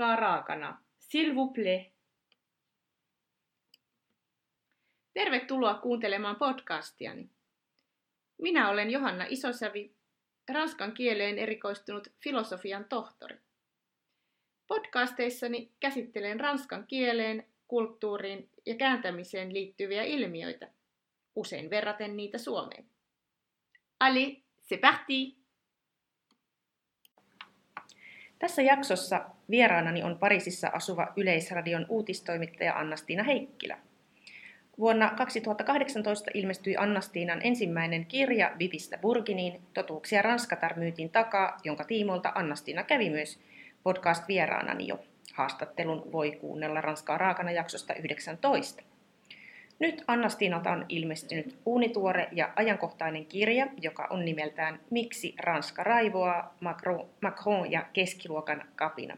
ranskaa 0.00 0.16
raakana. 0.16 0.82
S'il. 1.00 1.34
Tervetuloa 5.14 5.74
kuuntelemaan 5.74 6.36
podcastiani. 6.36 7.30
Minä 8.38 8.70
olen 8.70 8.90
Johanna 8.90 9.24
Isosävi, 9.28 9.94
ranskan 10.52 10.92
kieleen 10.92 11.38
erikoistunut 11.38 12.08
filosofian 12.20 12.84
tohtori. 12.84 13.36
Podcasteissani 14.66 15.72
käsittelen 15.80 16.40
ranskan 16.40 16.86
kieleen, 16.86 17.46
kulttuuriin 17.68 18.50
ja 18.66 18.74
kääntämiseen 18.74 19.52
liittyviä 19.52 20.02
ilmiöitä, 20.02 20.68
usein 21.34 21.70
verraten 21.70 22.16
niitä 22.16 22.38
Suomeen. 22.38 22.84
Allez, 24.00 24.38
c'est 24.62 24.80
parti! 24.80 25.40
Tässä 28.38 28.62
jaksossa 28.62 29.30
vieraanani 29.50 30.02
on 30.02 30.18
Pariisissa 30.18 30.70
asuva 30.72 31.12
Yleisradion 31.16 31.86
uutistoimittaja 31.88 32.78
Annastiina 32.78 33.22
Heikkilä. 33.22 33.78
Vuonna 34.78 35.10
2018 35.16 36.30
ilmestyi 36.34 36.76
Annastiinan 36.76 37.40
ensimmäinen 37.42 38.06
kirja 38.06 38.52
Vivistä 38.58 38.98
Burginiin, 38.98 39.60
totuuksia 39.74 40.22
Ranskatar 40.22 40.78
myytin 40.78 41.10
takaa, 41.10 41.56
jonka 41.64 41.84
tiimoilta 41.84 42.32
Annastiina 42.34 42.82
kävi 42.82 43.10
myös 43.10 43.38
podcast-vieraanani 43.82 44.86
jo. 44.86 44.98
Haastattelun 45.34 46.12
voi 46.12 46.32
kuunnella 46.32 46.80
Ranskaa 46.80 47.18
raakana 47.18 47.50
jaksosta 47.50 47.94
19. 47.94 48.82
Nyt 49.78 50.04
Annastiinalta 50.06 50.70
on 50.70 50.86
ilmestynyt 50.88 51.58
uunituore 51.66 52.28
ja 52.32 52.52
ajankohtainen 52.56 53.26
kirja, 53.26 53.66
joka 53.80 54.06
on 54.10 54.24
nimeltään 54.24 54.80
Miksi 54.90 55.34
Ranska 55.38 55.84
raivoaa, 55.84 56.54
Macron, 56.60 57.06
Macron 57.20 57.70
ja 57.70 57.86
keskiluokan 57.92 58.64
kapina. 58.76 59.16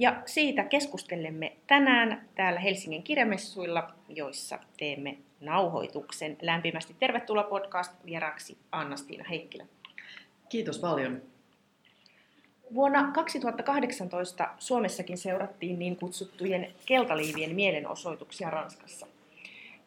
Ja 0.00 0.22
siitä 0.26 0.64
keskustelemme 0.64 1.52
tänään 1.66 2.28
täällä 2.34 2.60
Helsingin 2.60 3.02
kirjamessuilla, 3.02 3.94
joissa 4.08 4.58
teemme 4.78 5.18
nauhoituksen. 5.40 6.36
Lämpimästi 6.42 6.96
tervetuloa 6.98 7.42
podcast 7.42 7.92
vieraaksi 8.06 8.58
Annastiina 8.72 9.24
Heikkilä. 9.24 9.66
Kiitos 10.48 10.78
paljon. 10.78 11.22
Vuonna 12.74 13.10
2018 13.14 14.48
Suomessakin 14.58 15.18
seurattiin 15.18 15.78
niin 15.78 15.96
kutsuttujen 15.96 16.68
keltaliivien 16.86 17.54
mielenosoituksia 17.54 18.50
Ranskassa. 18.50 19.06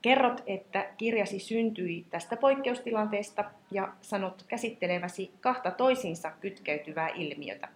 Kerrot, 0.01 0.43
että 0.47 0.89
kirjasi 0.97 1.39
syntyi 1.39 2.05
tästä 2.09 2.37
poikkeustilanteesta 2.37 3.43
ja 3.71 3.93
sanot 4.01 4.43
käsitteleväsi 4.47 5.31
kahta 5.41 5.71
toisiinsa 5.71 6.31
kytkeytyvää 6.41 7.09
ilmiötä. 7.09 7.67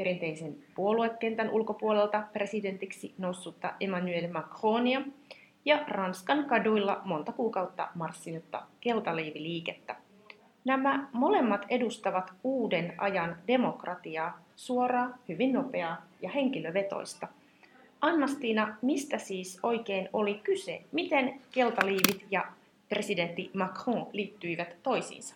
Perinteisen 0.00 0.56
puoluekentän 0.74 1.50
ulkopuolelta 1.50 2.22
presidentiksi 2.32 3.14
noussutta 3.18 3.74
Emmanuel 3.80 4.32
Macronia 4.32 5.02
ja 5.64 5.84
Ranskan 5.88 6.44
kaduilla 6.44 7.00
monta 7.04 7.32
kuukautta 7.32 7.88
marssinutta 7.94 8.62
keltaliiviliikettä. 8.80 9.96
Nämä 10.64 11.08
molemmat 11.12 11.66
edustavat 11.68 12.32
uuden 12.44 12.94
ajan 12.98 13.36
demokratiaa, 13.48 14.40
suoraa, 14.56 15.18
hyvin 15.28 15.52
nopeaa 15.52 16.02
ja 16.22 16.30
henkilövetoista– 16.30 17.28
Annastiina, 18.00 18.76
mistä 18.82 19.18
siis 19.18 19.58
oikein 19.62 20.08
oli 20.12 20.34
kyse? 20.34 20.82
Miten 20.92 21.40
keltaliivit 21.52 22.26
ja 22.30 22.52
presidentti 22.88 23.50
Macron 23.54 24.06
liittyivät 24.12 24.76
toisiinsa? 24.82 25.34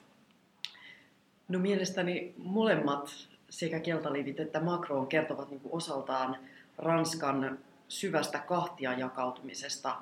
No 1.48 1.58
mielestäni 1.58 2.34
molemmat 2.38 3.28
sekä 3.54 3.80
keltaliivit 3.80 4.40
että 4.40 4.60
Macron 4.60 5.06
kertovat 5.06 5.50
niin 5.50 5.60
osaltaan 5.70 6.36
Ranskan 6.78 7.58
syvästä 7.88 8.38
kahtia 8.38 8.92
jakautumisesta 8.92 9.96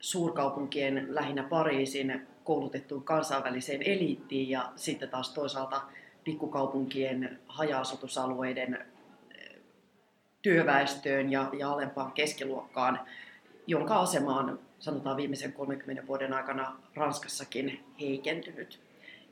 suurkaupunkien, 0.00 1.06
lähinnä 1.08 1.42
Pariisin, 1.42 2.26
koulutettuun 2.44 3.04
kansainväliseen 3.04 3.82
eliittiin 3.82 4.50
ja 4.50 4.72
sitten 4.76 5.08
taas 5.08 5.30
toisaalta 5.30 5.82
pikkukaupunkien 6.24 7.38
haja-asutusalueiden 7.48 8.86
työväestöön 10.42 11.32
ja, 11.32 11.50
ja 11.58 11.72
alempaan 11.72 12.12
keskiluokkaan, 12.12 13.00
jonka 13.66 14.00
asema 14.00 14.38
on 14.38 14.58
sanotaan 14.78 15.16
viimeisen 15.16 15.52
30 15.52 16.06
vuoden 16.06 16.32
aikana 16.32 16.76
Ranskassakin 16.94 17.84
heikentynyt. 18.00 18.80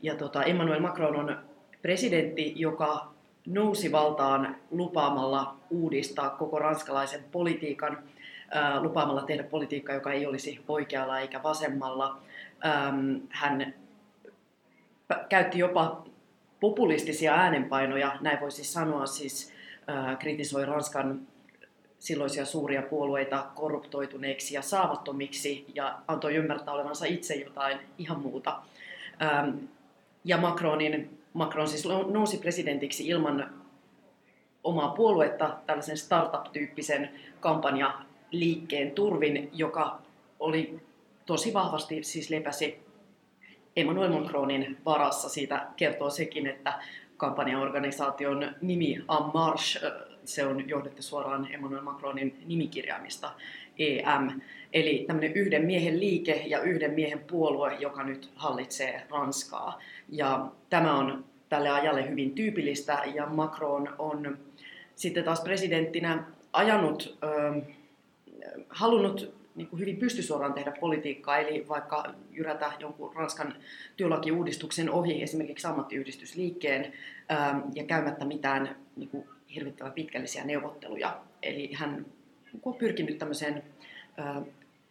Ja 0.03 0.15
tota, 0.15 0.45
Emmanuel 0.45 0.81
Macron 0.81 1.17
on 1.17 1.48
presidentti, 1.83 2.53
joka 2.57 3.09
nousi 3.47 3.93
valtaan 3.93 4.57
lupaamalla 4.71 5.57
uudistaa 5.71 6.31
koko 6.31 6.59
ranskalaisen 6.59 7.25
politiikan, 7.33 7.99
ää, 8.51 8.83
lupaamalla 8.83 9.23
tehdä 9.23 9.43
politiikkaa, 9.43 9.95
joka 9.95 10.13
ei 10.13 10.27
olisi 10.27 10.61
oikealla 10.69 11.21
eikä 11.21 11.43
vasemmalla. 11.43 12.19
Ähm, 12.67 13.17
hän 13.29 13.75
käytti 15.29 15.59
jopa 15.59 16.05
populistisia 16.61 17.35
äänenpainoja, 17.35 18.17
näin 18.21 18.41
voisi 18.41 18.65
sanoa 18.65 19.07
siis 19.07 19.53
kritisoi 20.19 20.67
Ranskan 20.67 21.21
silloisia 21.99 22.45
suuria 22.45 22.83
puolueita 22.83 23.47
korruptoituneiksi 23.55 24.55
ja 24.55 24.63
saamattomiksi 24.63 25.65
ja 25.75 25.99
antoi 26.09 26.35
ymmärtää 26.35 26.75
olevansa 26.75 27.07
itse 27.07 27.35
jotain 27.35 27.79
ihan 27.99 28.21
muuta. 28.21 28.63
Ja 30.25 30.37
Macronin, 30.37 31.19
Macron 31.39 31.69
siis 31.69 31.85
nousi 32.11 32.39
presidentiksi 32.39 33.09
ilman 33.09 33.51
omaa 34.65 34.89
puoluetta 34.89 35.57
tällaisen 35.67 35.97
startup-tyyppisen 35.97 37.11
kampanjaliikkeen 37.41 38.91
turvin, 38.91 39.51
joka 39.53 39.99
oli 40.41 40.81
tosi 41.27 41.55
vahvasti 41.55 42.03
siis 42.05 42.31
lepäsi 42.31 42.81
Emmanuel 43.77 44.13
Macronin 44.13 44.77
varassa. 44.85 45.29
Siitä 45.29 45.67
kertoo 45.77 46.11
sekin, 46.11 46.47
että 46.47 46.79
kampanjaorganisaation 47.17 48.55
nimi 48.61 48.95
En 48.95 49.05
Marche, 49.35 49.81
se 50.25 50.47
on 50.47 50.69
johdettu 50.69 51.03
suoraan 51.03 51.55
Emmanuel 51.55 51.83
Macronin 51.83 52.43
nimikirjaimista 52.47 53.31
EM. 53.79 54.41
Eli 54.73 55.05
tämmöinen 55.07 55.33
yhden 55.33 55.65
miehen 55.65 56.01
liike 56.01 56.43
ja 56.47 56.61
yhden 56.61 56.91
miehen 56.91 57.19
puolue, 57.19 57.77
joka 57.79 58.05
nyt 58.05 58.31
hallitsee 58.35 59.03
Ranskaa. 59.11 59.81
Ja 60.09 60.47
tämä 60.71 60.99
on 60.99 61.25
tälle 61.49 61.71
ajalle 61.71 62.11
hyvin 62.11 62.33
tyypillistä 62.33 63.03
ja 63.15 63.27
Macron 63.27 63.95
on 63.99 64.39
sitten 64.97 65.25
taas 65.25 65.41
presidenttinä 65.41 66.25
ajanut, 66.53 67.19
äh, 67.25 67.63
halunnut 68.69 69.39
niin 69.59 69.69
kuin 69.69 69.81
hyvin 69.81 69.97
pystysuoraan 69.97 70.55
tehdä 70.55 70.73
politiikkaa, 70.81 71.39
eli 71.39 71.69
vaikka 71.69 72.15
jyrätä 72.31 72.73
jonkun 72.79 73.15
Ranskan 73.15 73.55
työlakiuudistuksen 73.97 74.91
ohi 74.91 75.23
esimerkiksi 75.23 75.67
ammattiyhdistysliikkeen 75.67 76.93
ähm, 77.33 77.59
ja 77.75 77.85
käymättä 77.85 78.25
mitään 78.25 78.77
niin 78.97 79.09
kuin 79.09 79.25
hirvittävän 79.55 79.93
pitkällisiä 79.93 80.45
neuvotteluja. 80.45 81.21
Eli 81.43 81.73
hän 81.73 82.07
on 82.63 82.75
pyrkinyt 82.75 83.19
tämmöiseen 83.19 83.63
äh, 84.19 84.43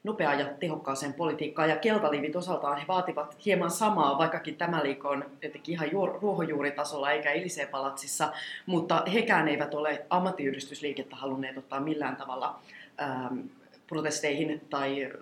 nopeaan 0.03 0.39
ja 0.39 0.45
tehokkaaseen 0.45 1.13
politiikkaan. 1.13 1.69
Ja 1.69 1.75
keltaliivit 1.75 2.35
osaltaan 2.35 2.77
he 2.77 2.87
vaativat 2.87 3.37
hieman 3.45 3.71
samaa, 3.71 4.17
vaikkakin 4.17 4.55
tämä 4.55 4.83
liikko 4.83 5.09
on 5.09 5.25
jotenkin 5.41 5.73
ihan 5.73 5.89
ruohonjuuritasolla 6.21 7.11
eikä 7.11 7.31
Elisee 7.31 7.65
palatsissa, 7.65 8.31
mutta 8.65 9.03
hekään 9.13 9.47
eivät 9.47 9.73
ole 9.73 10.05
ammattiyhdistysliikettä 10.09 11.15
halunneet 11.15 11.57
ottaa 11.57 11.79
millään 11.79 12.15
tavalla 12.15 12.59
ähm, 13.01 13.39
protesteihin 13.87 14.61
tai 14.69 15.13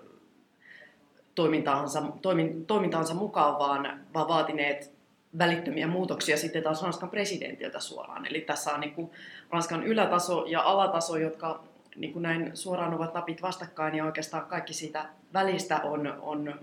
toimintaansa, 1.34 2.02
toimin, 2.22 2.66
toimintaansa 2.66 3.14
mukaan, 3.14 3.58
vaan, 3.58 4.00
vaan 4.14 4.28
vaatineet 4.28 4.96
välittömiä 5.38 5.86
muutoksia 5.86 6.36
sitten 6.36 6.62
taas 6.62 6.82
Ranskan 6.82 7.10
presidentiltä 7.10 7.80
suoraan. 7.80 8.26
Eli 8.26 8.40
tässä 8.40 8.74
on 8.74 8.80
niin 8.80 8.94
kuin 8.94 9.10
Ranskan 9.50 9.84
ylätaso 9.84 10.44
ja 10.46 10.62
alataso, 10.62 11.16
jotka 11.16 11.62
niin 11.96 12.12
kuin 12.12 12.22
näin 12.22 12.56
suoraan 12.56 12.94
ovat 12.94 13.14
napit 13.14 13.42
vastakkain 13.42 13.94
ja 13.94 14.04
oikeastaan 14.04 14.46
kaikki 14.46 14.74
siitä 14.74 15.08
välistä 15.32 15.80
on, 15.80 16.18
on 16.20 16.60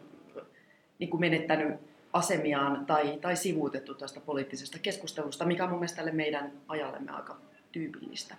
niin 1.00 1.09
kuin 1.09 1.21
menettänyt 1.21 1.80
asemiaan 2.13 2.85
tai, 2.85 3.18
tai 3.21 3.35
sivuutettu 3.35 3.94
tästä 3.94 4.19
poliittisesta 4.19 4.80
keskustelusta, 4.80 5.45
mikä 5.45 5.63
on 5.63 5.69
mun 5.69 5.80
mielestä 5.80 5.95
tälle 5.95 6.12
meidän 6.12 6.51
ajallemme 6.68 7.12
aika 7.12 7.38
tyypillistä 7.71 8.35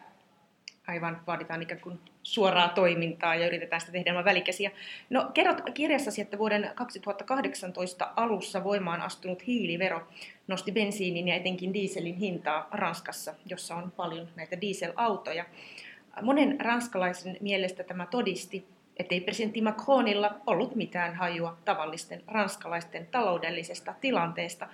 aivan 0.87 1.21
vaaditaan 1.27 1.63
ikään 1.63 1.81
kuin 1.81 2.01
suoraa 2.23 2.69
toimintaa 2.69 3.35
ja 3.35 3.47
yritetään 3.47 3.81
sitä 3.81 3.93
tehdä 3.93 4.11
ilman 4.11 4.25
välikäsiä. 4.25 4.71
No 5.11 5.31
kerrot 5.35 5.63
kirjassasi, 5.75 6.21
että 6.21 6.39
vuoden 6.39 6.71
2018 6.75 8.13
alussa 8.17 8.65
voimaan 8.65 9.03
astunut 9.03 9.47
hiilivero 9.47 10.09
nosti 10.49 10.73
bensiinin 10.73 11.29
ja 11.29 11.35
etenkin 11.35 11.75
dieselin 11.75 12.17
hintaa 12.17 12.69
Ranskassa, 12.71 13.35
jossa 13.47 13.75
on 13.75 13.93
paljon 13.97 14.29
näitä 14.37 14.61
dieselautoja. 14.61 15.45
Monen 16.23 16.61
ranskalaisen 16.61 17.37
mielestä 17.41 17.85
tämä 17.85 18.07
todisti, 18.07 18.65
ettei 18.97 19.21
presidentti 19.21 19.61
Macronilla 19.61 20.41
ollut 20.47 20.75
mitään 20.75 21.15
hajua 21.15 21.59
tavallisten 21.65 22.23
ranskalaisten 22.27 23.07
taloudellisesta 23.07 23.95
tilanteesta. 24.01 24.69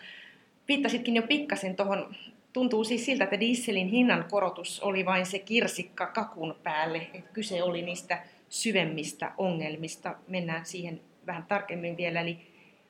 Viittasitkin 0.69 1.17
jo 1.17 1.23
pikkasen 1.23 1.77
tuohon 1.77 2.15
Tuntuu 2.53 2.85
siis 2.85 3.05
siltä, 3.05 3.25
että 3.25 3.41
dieselin 3.41 3.89
hinnan 3.89 4.25
korotus 4.31 4.81
oli 4.81 5.05
vain 5.05 5.27
se 5.27 5.39
kirsikka 5.39 6.07
kakun 6.07 6.55
päälle. 6.63 7.07
Että 7.15 7.33
kyse 7.33 7.63
oli 7.63 7.83
niistä 7.83 8.23
syvemmistä 8.49 9.33
ongelmista. 9.39 10.15
Mennään 10.29 10.67
siihen 10.67 11.01
vähän 11.27 11.45
tarkemmin 11.49 11.97
vielä. 11.97 12.21
Eli 12.21 12.39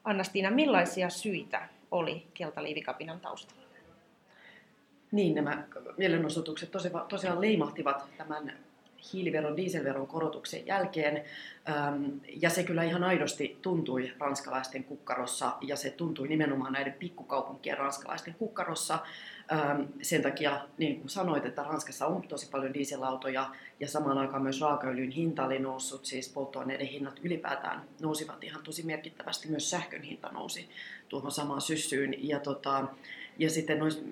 Annastiina, 0.04 0.50
millaisia 0.50 1.10
syitä 1.10 1.68
oli 1.90 2.26
keltaliivikapinan 2.34 3.20
taustalla? 3.20 3.59
Niin, 5.12 5.34
nämä 5.34 5.64
mielenosoitukset 5.96 6.70
tosiaan 7.08 7.40
leimahtivat 7.40 8.04
tämän 8.16 8.52
hiiliveron, 9.12 9.56
dieselveron 9.56 10.06
korotuksen 10.06 10.66
jälkeen. 10.66 11.24
Ja 12.42 12.50
se 12.50 12.62
kyllä 12.62 12.82
ihan 12.82 13.04
aidosti 13.04 13.58
tuntui 13.62 14.12
ranskalaisten 14.18 14.84
kukkarossa 14.84 15.56
ja 15.60 15.76
se 15.76 15.90
tuntui 15.90 16.28
nimenomaan 16.28 16.72
näiden 16.72 16.92
pikkukaupunkien 16.92 17.78
ranskalaisten 17.78 18.34
kukkarossa. 18.34 18.98
Sen 20.02 20.22
takia, 20.22 20.60
niin 20.78 21.00
kuin 21.00 21.10
sanoit, 21.10 21.44
että 21.44 21.62
Ranskassa 21.62 22.06
on 22.06 22.22
tosi 22.22 22.50
paljon 22.50 22.74
dieselautoja 22.74 23.50
ja 23.80 23.88
samaan 23.88 24.18
aikaan 24.18 24.42
myös 24.42 24.60
raakaöljyn 24.60 25.10
hinta 25.10 25.44
oli 25.44 25.58
noussut, 25.58 26.04
siis 26.04 26.28
polttoaineiden 26.28 26.86
hinnat 26.86 27.20
ylipäätään 27.22 27.82
nousivat 28.00 28.44
ihan 28.44 28.62
tosi 28.62 28.82
merkittävästi, 28.82 29.48
myös 29.48 29.70
sähkön 29.70 30.02
hinta 30.02 30.28
nousi 30.28 30.68
tuohon 31.08 31.30
samaan 31.30 31.60
syssyyn. 31.60 32.28
Ja, 32.28 32.40
tota, 32.40 32.84
ja 33.38 33.50
sitten 33.50 33.78
nois 33.78 34.04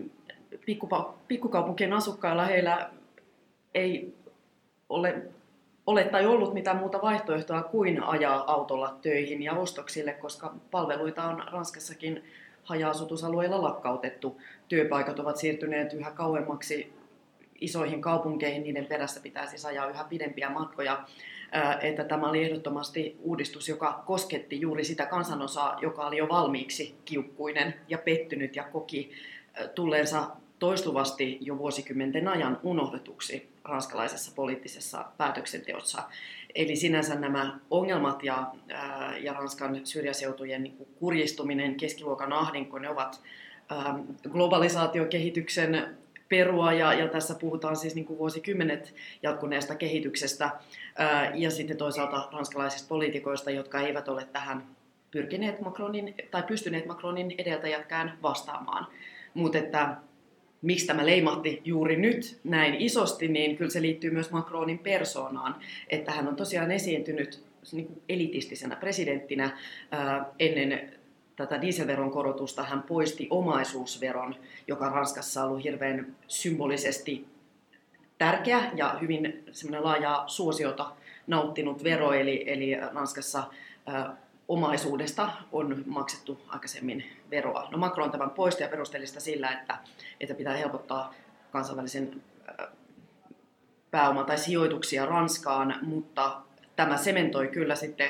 pikkukaupunkien 1.28 1.92
asukkailla 1.92 2.44
heillä 2.44 2.90
ei 3.74 4.14
ole, 4.88 5.22
ole 5.86 6.04
tai 6.04 6.26
ollut 6.26 6.54
mitään 6.54 6.76
muuta 6.76 7.02
vaihtoehtoa 7.02 7.62
kuin 7.62 8.02
ajaa 8.02 8.52
autolla 8.52 8.98
töihin 9.02 9.42
ja 9.42 9.52
ostoksille, 9.52 10.12
koska 10.12 10.54
palveluita 10.70 11.24
on 11.24 11.42
Ranskassakin 11.52 12.24
haja-asutusalueilla 12.62 13.62
lakkautettu. 13.62 14.40
Työpaikat 14.68 15.18
ovat 15.18 15.36
siirtyneet 15.36 15.92
yhä 15.92 16.10
kauemmaksi 16.10 16.92
isoihin 17.60 18.00
kaupunkeihin, 18.00 18.62
niiden 18.62 18.86
perässä 18.86 19.20
pitää 19.20 19.46
siis 19.46 19.66
ajaa 19.66 19.88
yhä 19.88 20.04
pidempiä 20.04 20.50
matkoja. 20.50 21.04
Että 21.80 22.04
tämä 22.04 22.28
oli 22.28 22.44
ehdottomasti 22.44 23.16
uudistus, 23.20 23.68
joka 23.68 24.02
kosketti 24.06 24.60
juuri 24.60 24.84
sitä 24.84 25.06
kansanosaa, 25.06 25.78
joka 25.82 26.06
oli 26.06 26.16
jo 26.16 26.28
valmiiksi 26.28 26.94
kiukkuinen 27.04 27.74
ja 27.88 27.98
pettynyt 27.98 28.56
ja 28.56 28.64
koki 28.64 29.10
tulleensa 29.74 30.30
toistuvasti 30.58 31.38
jo 31.40 31.58
vuosikymmenten 31.58 32.28
ajan 32.28 32.60
unohdetuksi 32.62 33.48
ranskalaisessa 33.64 34.32
poliittisessa 34.34 35.04
päätöksenteossa. 35.16 36.02
Eli 36.54 36.76
sinänsä 36.76 37.14
nämä 37.14 37.58
ongelmat 37.70 38.22
ja, 38.22 38.46
ää, 38.68 39.18
ja 39.18 39.32
Ranskan 39.32 39.80
syrjäseutujen 39.86 40.62
niin 40.62 40.76
kuin 40.76 40.88
kurjistuminen, 40.98 41.74
keskiluokan 41.74 42.32
ahdinko, 42.32 42.78
ne 42.78 42.88
ovat 42.88 43.20
ää, 43.68 43.98
globalisaatiokehityksen 44.30 45.98
perua 46.28 46.72
ja, 46.72 46.92
ja 46.92 47.08
tässä 47.08 47.34
puhutaan 47.34 47.76
siis 47.76 47.94
niin 47.94 48.04
kuin 48.04 48.18
vuosikymmenet 48.18 48.94
jatkuneesta 49.22 49.74
kehityksestä 49.74 50.50
ää, 50.96 51.32
ja 51.34 51.50
sitten 51.50 51.76
toisaalta 51.76 52.28
ranskalaisista 52.32 52.88
poliitikoista, 52.88 53.50
jotka 53.50 53.80
eivät 53.80 54.08
ole 54.08 54.24
tähän 54.32 54.66
pyrkineet 55.10 55.60
Macronin 55.60 56.14
tai 56.30 56.42
pystyneet 56.42 56.86
Macronin 56.86 57.34
edeltäjätkään 57.38 58.18
vastaamaan. 58.22 58.86
Mutta 59.34 59.58
että 59.58 59.96
miksi 60.62 60.86
tämä 60.86 61.06
leimahti 61.06 61.62
juuri 61.64 61.96
nyt 61.96 62.40
näin 62.44 62.74
isosti, 62.74 63.28
niin 63.28 63.56
kyllä 63.56 63.70
se 63.70 63.82
liittyy 63.82 64.10
myös 64.10 64.30
Macronin 64.30 64.78
persoonaan, 64.78 65.54
että 65.88 66.12
hän 66.12 66.28
on 66.28 66.36
tosiaan 66.36 66.70
esiintynyt 66.70 67.44
niin 67.72 67.86
kuin 67.86 68.02
elitistisenä 68.08 68.76
presidenttinä 68.76 69.58
ää, 69.90 70.26
ennen 70.38 70.92
tätä 71.36 71.60
dieselveron 71.60 72.10
korotusta. 72.10 72.62
Hän 72.62 72.82
poisti 72.82 73.26
omaisuusveron, 73.30 74.36
joka 74.68 74.88
Ranskassa 74.88 75.42
on 75.42 75.48
ollut 75.48 75.64
hirveän 75.64 76.16
symbolisesti 76.28 77.26
tärkeä 78.18 78.70
ja 78.74 78.98
hyvin 79.00 79.44
laajaa 79.80 80.28
suosiota 80.28 80.92
nauttinut 81.26 81.84
vero, 81.84 82.12
eli, 82.12 82.44
eli 82.46 82.76
Ranskassa 82.94 83.44
ää, 83.86 84.16
omaisuudesta 84.48 85.30
on 85.52 85.84
maksettu 85.86 86.40
aikaisemmin 86.48 87.04
veroa. 87.30 87.68
No 87.70 87.78
Macron 87.78 88.10
tämän 88.10 88.30
poisti 88.30 88.62
ja 88.62 88.68
perusteli 88.68 89.06
sitä 89.06 89.20
sillä, 89.20 89.52
että, 89.52 89.78
että 90.20 90.34
pitää 90.34 90.56
helpottaa 90.56 91.14
kansainvälisen 91.52 92.22
pääoma- 93.90 94.24
tai 94.24 94.38
sijoituksia 94.38 95.06
Ranskaan, 95.06 95.78
mutta 95.82 96.40
tämä 96.76 96.96
sementoi 96.96 97.48
kyllä 97.48 97.74
sitten 97.74 98.08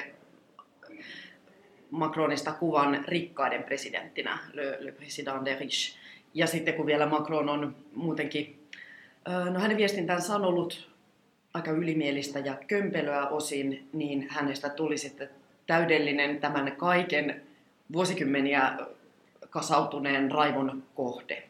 Macronista 1.90 2.52
kuvan 2.52 3.04
rikkaiden 3.08 3.62
presidenttinä, 3.62 4.38
le, 4.52 4.76
le 4.80 4.90
président 4.90 5.44
des 5.44 5.58
riches. 5.58 5.98
Ja 6.34 6.46
sitten 6.46 6.74
kun 6.74 6.86
vielä 6.86 7.06
Macron 7.06 7.48
on 7.48 7.76
muutenkin, 7.94 8.68
no 9.50 9.60
hänen 9.60 9.76
viestintänsä 9.76 10.34
on 10.34 10.44
ollut 10.44 10.90
aika 11.54 11.70
ylimielistä 11.70 12.38
ja 12.38 12.54
kömpelöä 12.66 13.28
osin, 13.28 13.88
niin 13.92 14.26
hänestä 14.30 14.68
tuli 14.68 14.98
sitten 14.98 15.30
täydellinen 15.68 16.40
tämän 16.40 16.76
kaiken 16.76 17.42
vuosikymmeniä 17.92 18.72
kasautuneen 19.50 20.30
raivon 20.30 20.82
kohde. 20.94 21.42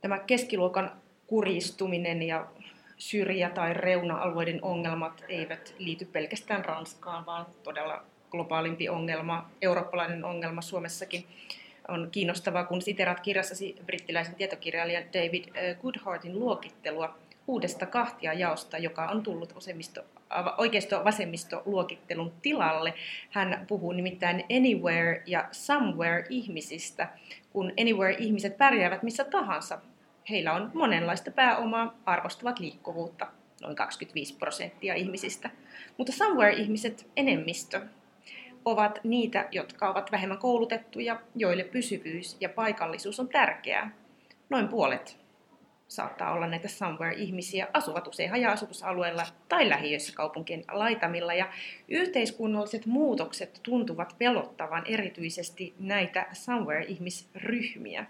Tämä 0.00 0.18
keskiluokan 0.18 0.92
kuristuminen 1.26 2.22
ja 2.22 2.46
syrjä- 2.98 3.50
tai 3.50 3.74
reuna-alueiden 3.74 4.58
ongelmat 4.62 5.24
eivät 5.28 5.74
liity 5.78 6.04
pelkästään 6.04 6.64
Ranskaan, 6.64 7.26
vaan 7.26 7.46
todella 7.62 8.04
globaalimpi 8.30 8.88
ongelma, 8.88 9.50
eurooppalainen 9.62 10.24
ongelma 10.24 10.62
Suomessakin. 10.62 11.26
On 11.88 12.08
kiinnostavaa, 12.12 12.64
kun 12.64 12.82
siterat 12.82 13.20
kirjassasi 13.20 13.76
brittiläisen 13.86 14.34
tietokirjailijan 14.34 15.04
David 15.12 15.44
eh, 15.54 15.76
Goodhartin 15.82 16.38
luokittelua 16.38 17.18
uudesta 17.46 17.86
kahtia 17.86 18.32
jaosta, 18.32 18.78
joka 18.78 19.06
on 19.06 19.22
tullut 19.22 19.54
vasemmisto, 19.54 20.04
oikeisto-vasemmisto-luokittelun 20.58 22.32
tilalle. 22.42 22.94
Hän 23.30 23.64
puhuu 23.68 23.92
nimittäin 23.92 24.44
anywhere 24.56 25.22
ja 25.26 25.48
somewhere 25.52 26.26
ihmisistä, 26.30 27.08
kun 27.52 27.72
anywhere 27.80 28.16
ihmiset 28.18 28.58
pärjäävät 28.58 29.02
missä 29.02 29.24
tahansa. 29.24 29.78
Heillä 30.30 30.52
on 30.52 30.70
monenlaista 30.74 31.30
pääomaa, 31.30 31.94
arvostavat 32.06 32.58
liikkuvuutta, 32.58 33.26
noin 33.62 33.76
25 33.76 34.36
prosenttia 34.36 34.94
ihmisistä. 34.94 35.50
Mutta 35.98 36.12
somewhere 36.12 36.52
ihmiset 36.52 37.06
enemmistö 37.16 37.80
ovat 38.64 39.00
niitä, 39.04 39.48
jotka 39.52 39.90
ovat 39.90 40.12
vähemmän 40.12 40.38
koulutettuja, 40.38 41.20
joille 41.36 41.64
pysyvyys 41.64 42.36
ja 42.40 42.48
paikallisuus 42.48 43.20
on 43.20 43.28
tärkeää. 43.28 43.90
Noin 44.50 44.68
puolet 44.68 45.23
saattaa 45.94 46.32
olla 46.32 46.46
näitä 46.46 46.68
somewhere-ihmisiä, 46.68 47.68
asuvat 47.72 48.06
usein 48.06 48.30
haja-asutusalueilla 48.30 49.26
tai 49.48 49.68
lähiöissä 49.68 50.12
kaupunkien 50.14 50.64
laitamilla. 50.72 51.34
Ja 51.34 51.48
yhteiskunnalliset 51.88 52.86
muutokset 52.86 53.60
tuntuvat 53.62 54.14
pelottavan 54.18 54.82
erityisesti 54.86 55.74
näitä 55.78 56.26
somewhere-ihmisryhmiä. 56.32 58.06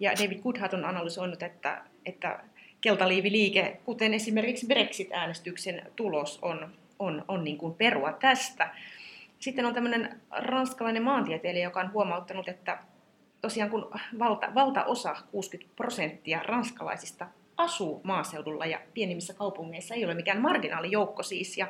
Ja 0.00 0.12
David 0.12 0.40
Goodhart 0.42 0.74
on 0.74 0.84
analysoinut, 0.84 1.42
että, 1.42 1.82
että 2.06 2.40
keltaliiviliike, 2.80 3.80
kuten 3.84 4.14
esimerkiksi 4.14 4.66
Brexit-äänestyksen 4.66 5.82
tulos, 5.96 6.38
on, 6.42 6.68
on, 6.98 7.24
on 7.28 7.44
niin 7.44 7.58
kuin 7.58 7.74
perua 7.74 8.12
tästä. 8.12 8.70
Sitten 9.38 9.66
on 9.66 9.74
tämmöinen 9.74 10.20
ranskalainen 10.30 11.02
maantieteilijä, 11.02 11.64
joka 11.64 11.80
on 11.80 11.92
huomauttanut, 11.92 12.48
että 12.48 12.78
tosiaan 13.40 13.70
kun 13.70 13.90
valta, 14.18 14.54
valtaosa, 14.54 15.16
60 15.30 15.76
prosenttia 15.76 16.40
ranskalaisista 16.42 17.26
asuu 17.56 18.00
maaseudulla 18.04 18.66
ja 18.66 18.80
pienimmissä 18.94 19.34
kaupungeissa, 19.34 19.94
ei 19.94 20.04
ole 20.04 20.14
mikään 20.14 20.40
marginaalijoukko 20.40 21.22
siis, 21.22 21.58
ja 21.58 21.68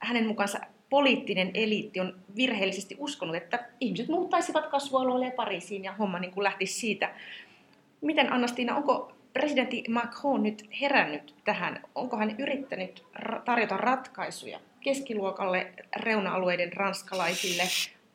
hänen 0.00 0.26
mukaansa 0.26 0.60
poliittinen 0.90 1.50
eliitti 1.54 2.00
on 2.00 2.18
virheellisesti 2.36 2.96
uskonut, 2.98 3.36
että 3.36 3.68
ihmiset 3.80 4.08
muuttaisivat 4.08 4.66
kasvualueelle 4.66 5.26
ja 5.26 5.32
Pariisiin 5.36 5.84
ja 5.84 5.92
homma 5.92 6.18
niin 6.18 6.32
kuin 6.32 6.44
lähtisi 6.44 6.80
siitä. 6.80 7.14
Miten 8.00 8.32
Annastiina, 8.32 8.76
onko 8.76 9.12
presidentti 9.32 9.84
Macron 9.88 10.42
nyt 10.42 10.68
herännyt 10.80 11.34
tähän? 11.44 11.80
Onko 11.94 12.16
hän 12.16 12.36
yrittänyt 12.38 13.04
tarjota 13.44 13.76
ratkaisuja 13.76 14.60
keskiluokalle, 14.80 15.72
reuna-alueiden 15.96 16.72
ranskalaisille? 16.72 17.62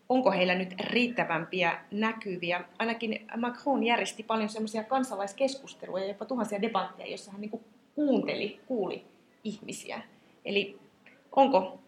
Onko 0.10 0.32
heillä 0.32 0.56
nyt 0.56 0.74
riittävämpiä 0.80 1.80
näkyviä. 1.92 2.64
Ainakin 2.80 3.28
Macron 3.38 3.84
järjesti 3.84 4.24
paljon 4.24 4.50
semmoisia 4.50 4.84
kansalaiskeskusteluja, 4.84 6.06
jopa 6.06 6.26
tuhansia 6.26 6.62
debatteja, 6.62 7.10
joissa 7.10 7.32
hän 7.32 7.42
niin 7.42 7.62
kuunteli, 7.96 8.60
kuuli 8.68 9.06
ihmisiä. 9.44 10.02
Eli 10.46 10.80
onko, 11.32 11.80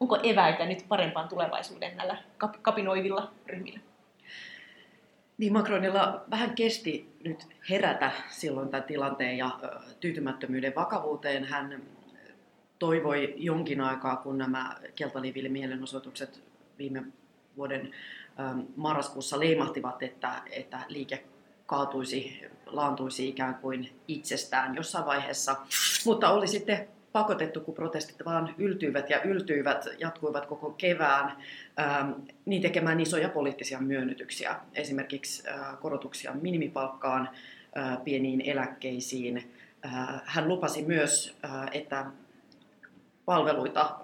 onko 0.00 0.18
eväitä 0.22 0.66
nyt 0.66 0.84
parempaan 0.88 1.28
tulevaisuuden 1.28 1.96
näillä 1.96 2.18
kapinoivilla 2.62 3.32
ryhmillä? 3.46 3.80
Niin 5.38 5.52
Macronilla 5.52 6.24
vähän 6.30 6.54
kesti 6.54 7.16
nyt 7.24 7.46
herätä 7.70 8.12
silloin 8.28 8.68
tämän 8.68 8.84
tilanteen 8.84 9.38
ja 9.38 9.50
tyytymättömyyden 10.00 10.74
vakavuuteen. 10.74 11.44
Hän 11.44 11.82
toivoi 12.78 13.34
jonkin 13.36 13.80
aikaa, 13.80 14.16
kun 14.16 14.38
nämä 14.38 14.76
keltaliiville 14.94 15.48
mielenosoitukset 15.48 16.42
viime 16.78 17.02
vuoden 17.58 17.90
ähm, 18.40 18.60
marraskuussa 18.76 19.40
leimahtivat, 19.40 20.02
että, 20.02 20.42
että 20.50 20.80
liike 20.88 21.24
kaatuisi, 21.66 22.42
laantuisi 22.66 23.28
ikään 23.28 23.54
kuin 23.54 23.92
itsestään 24.08 24.74
jossain 24.74 25.06
vaiheessa, 25.06 25.56
mutta 26.04 26.30
oli 26.30 26.48
sitten 26.48 26.88
pakotettu, 27.12 27.60
kun 27.60 27.74
protestit 27.74 28.24
vaan 28.24 28.54
yltyivät 28.58 29.10
ja 29.10 29.22
yltyivät, 29.22 29.88
jatkuivat 29.98 30.46
koko 30.46 30.70
kevään, 30.70 31.36
ähm, 31.80 32.10
niin 32.44 32.62
tekemään 32.62 33.00
isoja 33.00 33.28
poliittisia 33.28 33.80
myönnytyksiä, 33.80 34.56
esimerkiksi 34.74 35.48
äh, 35.48 35.78
korotuksia 35.80 36.32
minimipalkkaan, 36.32 37.28
äh, 37.78 38.04
pieniin 38.04 38.40
eläkkeisiin. 38.40 39.52
Äh, 39.86 40.22
hän 40.24 40.48
lupasi 40.48 40.82
myös, 40.82 41.36
että 41.72 42.06
palveluita 43.24 44.00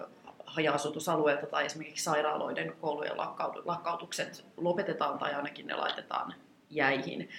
haja-asutusalueilta 0.55 1.47
tai 1.47 1.65
esimerkiksi 1.65 2.03
sairaaloiden 2.03 2.73
koulujen 2.81 3.17
lakkautukset 3.65 4.45
lopetetaan 4.57 5.19
tai 5.19 5.33
ainakin 5.33 5.67
ne 5.67 5.75
laitetaan 5.75 6.33
jäihin. 6.69 7.29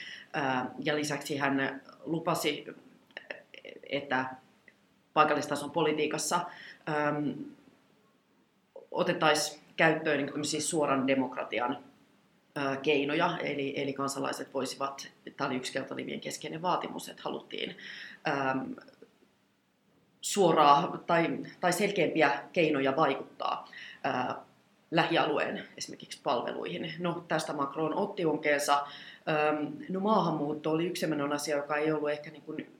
Ja 0.78 0.96
lisäksi 0.96 1.37
hän 1.37 1.82
lupasi, 2.04 2.66
että 3.90 4.25
paikallistason 5.14 5.70
politiikassa 5.70 6.40
otettaisiin 8.90 9.62
käyttöön 9.76 10.26
niin 10.26 10.62
suoran 10.62 11.06
demokratian 11.06 11.78
keinoja, 12.82 13.38
eli, 13.38 13.82
eli 13.82 13.92
kansalaiset 13.92 14.54
voisivat, 14.54 15.08
tämä 15.37 15.49
oli 15.49 15.56
yksi 15.56 15.73
keltalivien 15.73 16.20
keskeinen 16.20 16.62
vaatimus, 16.62 17.08
että 17.08 17.23
haluttiin 17.23 17.76
suoraa 20.26 20.99
tai, 21.06 21.38
tai 21.61 21.73
selkeämpiä 21.73 22.42
keinoja 22.52 22.97
vaikuttaa 22.97 23.68
äh, 24.06 24.37
lähialueen 24.90 25.64
esimerkiksi 25.76 26.21
palveluihin. 26.23 26.95
No, 26.99 27.25
tästä 27.28 27.52
Macron 27.52 27.95
otti 27.95 28.25
onkeensa. 28.25 28.87
No, 29.88 30.00
maahanmuutto 30.00 30.71
oli 30.71 30.87
yksi 30.87 31.00
sellainen 31.00 31.33
asia, 31.33 31.56
joka 31.56 31.76
ei 31.76 31.92
ollut 31.92 32.11
ehkä 32.11 32.30
niin 32.30 32.42
kuin 32.42 32.71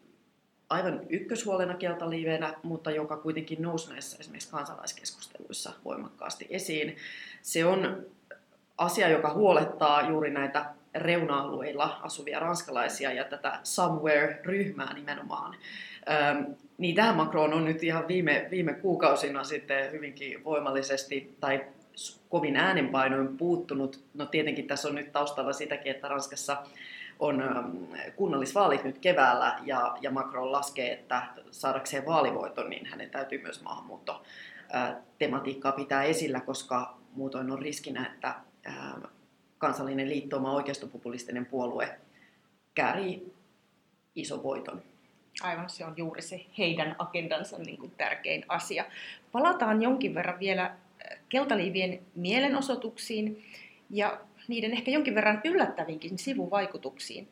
aivan 0.71 1.01
ykköshuolena 1.09 1.75
keltaliiveenä, 1.75 2.55
mutta 2.63 2.91
joka 2.91 3.17
kuitenkin 3.17 3.63
nousi 3.63 3.91
näissä 3.91 4.17
esimerkiksi 4.21 4.51
kansalaiskeskusteluissa 4.51 5.73
voimakkaasti 5.85 6.47
esiin. 6.51 6.97
Se 7.43 7.65
on 7.65 8.07
asia, 8.79 9.09
joka 9.09 9.35
huolettaa 9.35 10.09
juuri 10.09 10.31
näitä 10.31 10.75
reuna-alueilla 10.95 12.01
asuvia 12.03 12.41
ranskalaisia 12.41 13.13
ja 13.13 13.25
tätä 13.25 13.61
Somewhere-ryhmää 13.63 14.95
nimenomaan. 14.95 15.57
Niin 16.79 16.95
tähän 16.95 17.17
Macron 17.17 17.53
on 17.53 17.65
nyt 17.65 17.83
ihan 17.83 18.09
viime, 18.09 18.49
viime 18.51 18.75
kuukausina 18.75 19.45
sitten 19.45 19.93
hyvinkin 19.93 20.45
voimallisesti 20.45 21.37
tai 21.41 21.65
kovin 22.29 22.57
äänenpainoin 22.57 23.37
puuttunut. 23.37 24.05
No 24.15 24.27
tietenkin 24.27 24.67
tässä 24.67 24.89
on 24.89 24.95
nyt 24.95 25.13
taustalla 25.13 25.53
sitäkin, 25.53 25.93
että 25.93 26.09
Ranskassa 26.09 26.63
on 27.19 27.43
ähm, 27.43 27.77
kunnallisvaalit 28.17 28.85
nyt 28.85 28.99
keväällä 28.99 29.59
ja, 29.65 29.97
ja 30.01 30.11
Macron 30.11 30.53
laskee, 30.53 30.93
että 30.93 31.23
saadakseen 31.51 32.07
vaalivoiton, 32.07 32.71
niin 32.71 32.87
hänen 32.87 33.11
täytyy 33.11 33.43
myös 33.43 33.63
maahanmuutto 33.63 34.23
tematiikkaa 35.19 35.73
pitää 35.73 36.03
esillä, 36.03 36.41
koska 36.41 36.97
muutoin 37.15 37.51
on 37.51 37.59
riskinä, 37.59 38.07
että 38.07 38.35
ähm, 38.67 39.03
kansallinen 39.59 40.09
liittouma 40.09 40.53
oikeistopopulistinen 40.53 41.47
puolue 41.47 41.99
käärii 42.75 43.35
iso 44.15 44.43
voiton. 44.43 44.83
Aivan, 45.43 45.71
se 45.71 45.85
on 45.85 45.95
juuri 45.97 46.23
se 46.23 46.47
heidän 46.59 46.97
agendansa 46.99 47.59
niin 47.59 47.79
kuin 47.79 47.93
tärkein 47.97 48.45
asia. 48.49 48.85
Palataan 49.33 49.83
jonkin 49.83 50.15
verran 50.15 50.39
vielä 50.39 50.65
äh, 50.65 51.19
keltaliivien 51.29 52.01
mielenosoituksiin 52.15 53.45
ja 53.91 54.21
niiden 54.49 54.73
ehkä 54.73 54.91
jonkin 54.91 55.15
verran 55.15 55.41
yllättävinkin 55.45 56.19
sivuvaikutuksiin. 56.19 57.29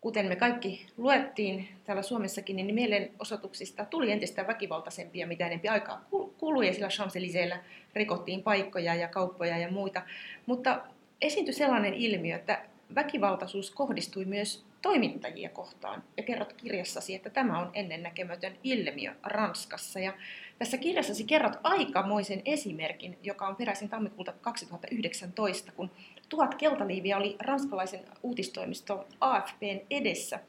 Kuten 0.00 0.26
me 0.26 0.36
kaikki 0.36 0.86
luettiin 0.96 1.68
täällä 1.84 2.02
Suomessakin, 2.02 2.56
niin 2.56 2.74
mielenosoituksista 2.74 3.84
tuli 3.84 4.12
entistä 4.12 4.46
väkivaltaisempia, 4.46 5.26
mitä 5.26 5.46
enempi 5.46 5.68
aikaa 5.68 6.04
kului, 6.38 6.66
ja 6.66 6.72
sillä 6.74 6.88
Champs-Élyséesillä 6.88 7.58
rikottiin 7.94 8.42
paikkoja 8.42 8.94
ja 8.94 9.08
kauppoja 9.08 9.58
ja 9.58 9.70
muita. 9.70 10.02
Mutta 10.46 10.80
esiintyi 11.20 11.54
sellainen 11.54 11.94
ilmiö, 11.94 12.36
että 12.36 12.62
väkivaltaisuus 12.94 13.70
kohdistui 13.70 14.24
myös 14.24 14.64
toimittajia 14.82 15.48
kohtaan. 15.48 16.02
Ja 16.16 16.22
kerrot 16.22 16.52
kirjassasi, 16.52 17.14
että 17.14 17.30
tämä 17.30 17.58
on 17.58 17.70
ennennäkemätön 17.74 18.56
ilmiö 18.62 19.14
Ranskassa. 19.22 20.00
Ja 20.00 20.12
tässä 20.58 20.78
kirjassasi 20.78 21.24
kerrot 21.24 21.58
aikamoisen 21.62 22.42
esimerkin, 22.44 23.18
joka 23.22 23.46
on 23.46 23.56
peräisin 23.56 23.88
tammikuulta 23.88 24.32
2019, 24.32 25.72
kun 25.72 25.90
tuhat 26.28 26.54
keltaliiviä 26.54 27.16
oli 27.16 27.36
ranskalaisen 27.38 28.00
uutistoimiston 28.22 29.04
AFPn 29.20 29.80
edessä 29.90 30.40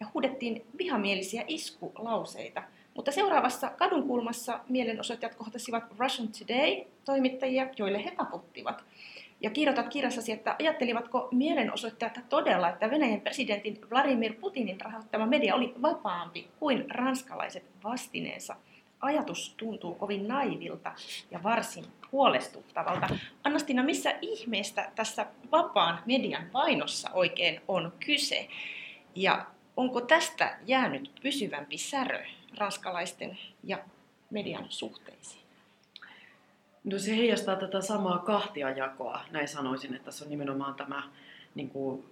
ja 0.00 0.06
huudettiin 0.14 0.64
vihamielisiä 0.78 1.44
iskulauseita. 1.48 2.62
Mutta 2.94 3.12
seuraavassa 3.12 3.70
kadunkulmassa 3.70 4.60
mielenosoittajat 4.68 5.34
kohtasivat 5.34 5.84
Russian 5.98 6.28
Today-toimittajia, 6.28 7.68
joille 7.78 8.04
he 8.04 8.10
taputtivat. 8.10 8.84
Ja 9.40 9.50
kirjoitat 9.50 9.88
kirjassasi, 9.88 10.32
että 10.32 10.56
ajattelivatko 10.58 11.28
mielenosoittajat 11.30 12.18
todella, 12.28 12.68
että 12.68 12.90
Venäjän 12.90 13.20
presidentin 13.20 13.78
Vladimir 13.90 14.34
Putinin 14.34 14.80
rahoittama 14.80 15.26
media 15.26 15.54
oli 15.54 15.74
vapaampi 15.82 16.48
kuin 16.58 16.90
ranskalaiset 16.90 17.64
vastineensa. 17.84 18.56
Ajatus 19.00 19.54
tuntuu 19.56 19.94
kovin 19.94 20.28
naivilta 20.28 20.92
ja 21.30 21.42
varsin 21.42 21.84
huolestuttavalta. 22.12 23.08
Annastina, 23.44 23.82
missä 23.82 24.14
ihmeestä 24.20 24.92
tässä 24.94 25.26
vapaan 25.52 26.02
median 26.06 26.46
painossa 26.52 27.10
oikein 27.12 27.60
on 27.68 27.92
kyse? 28.06 28.48
Ja 29.14 29.46
onko 29.76 30.00
tästä 30.00 30.58
jäänyt 30.66 31.12
pysyvämpi 31.22 31.78
särö 31.78 32.24
ranskalaisten 32.58 33.38
ja 33.64 33.78
median 34.30 34.66
suhteisiin? 34.68 35.49
No 36.84 36.98
se 36.98 37.16
heijastaa 37.16 37.56
tätä 37.56 37.80
samaa 37.80 38.18
kahtiajakoa. 38.18 39.20
Näin 39.30 39.48
sanoisin, 39.48 39.94
että 39.94 40.04
tässä 40.04 40.24
on 40.24 40.30
nimenomaan 40.30 40.74
tämä 40.74 41.02
niin 41.54 41.70
kuin, 41.70 42.04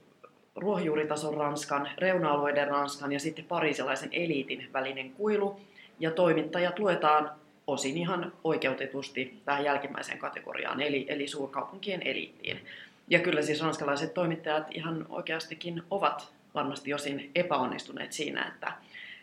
ruohonjuuritason 0.57 1.35
Ranskan, 1.35 1.89
reuna-alueiden 1.99 2.69
Ranskan 2.69 3.13
ja 3.13 3.21
sitten 3.21 3.45
parisilaisen 3.45 4.09
eliitin 4.13 4.69
välinen 4.73 5.11
kuilu. 5.11 5.61
Ja 6.01 6.11
toimittajat 6.11 6.79
luetaan 6.79 7.31
osin 7.67 7.97
ihan 7.97 8.33
oikeutetusti 8.45 9.43
tähän 9.45 9.65
jälkimmäiseen 9.65 10.19
kategoriaan, 10.19 10.81
eli, 10.81 11.07
eli 11.09 11.29
suurkaupunkien 11.29 12.03
eliittiin. 12.03 12.61
Ja 13.09 13.19
kyllä 13.19 13.43
siis 13.43 13.63
ranskalaiset 13.63 14.15
toimittajat 14.15 14.67
ihan 14.71 15.07
oikeastikin 15.09 15.83
ovat 15.91 16.33
varmasti 16.55 16.95
osin 16.95 17.31
epäonnistuneet 17.35 18.13
siinä, 18.13 18.45
että, 18.55 18.73